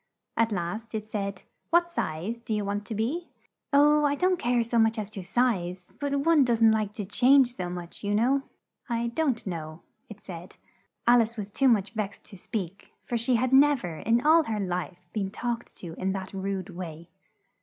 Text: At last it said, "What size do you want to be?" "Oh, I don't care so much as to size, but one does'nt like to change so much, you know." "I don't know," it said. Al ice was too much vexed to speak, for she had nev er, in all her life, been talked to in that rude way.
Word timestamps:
At 0.35 0.51
last 0.51 0.95
it 0.95 1.07
said, 1.07 1.43
"What 1.69 1.91
size 1.91 2.39
do 2.39 2.55
you 2.55 2.65
want 2.65 2.85
to 2.87 2.95
be?" 2.95 3.27
"Oh, 3.71 4.03
I 4.03 4.15
don't 4.15 4.39
care 4.39 4.63
so 4.63 4.79
much 4.79 4.97
as 4.97 5.11
to 5.11 5.23
size, 5.23 5.93
but 5.99 6.21
one 6.25 6.43
does'nt 6.43 6.71
like 6.73 6.93
to 6.93 7.05
change 7.05 7.55
so 7.55 7.69
much, 7.69 8.03
you 8.03 8.15
know." 8.15 8.41
"I 8.89 9.09
don't 9.09 9.45
know," 9.45 9.83
it 10.09 10.19
said. 10.19 10.55
Al 11.05 11.21
ice 11.21 11.37
was 11.37 11.51
too 11.51 11.67
much 11.67 11.91
vexed 11.93 12.23
to 12.31 12.35
speak, 12.39 12.91
for 13.05 13.15
she 13.15 13.35
had 13.35 13.53
nev 13.53 13.83
er, 13.83 13.97
in 13.97 14.25
all 14.25 14.45
her 14.45 14.59
life, 14.59 15.07
been 15.13 15.29
talked 15.29 15.77
to 15.77 15.93
in 15.99 16.13
that 16.13 16.33
rude 16.33 16.71
way. 16.71 17.07